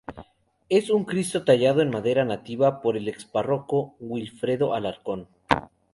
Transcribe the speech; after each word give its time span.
Es 0.67 0.89
un 0.89 1.03
cristo 1.05 1.43
tallado 1.43 1.83
en 1.83 1.91
madera 1.91 2.25
nativa 2.25 2.81
por 2.81 2.97
el 2.97 3.07
ex 3.07 3.23
párroco 3.23 3.93
"Wilfredo 3.99 4.73
Alarcón". 4.73 5.27